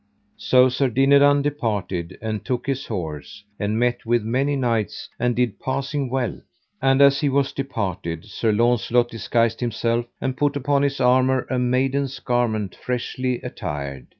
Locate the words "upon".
10.55-10.81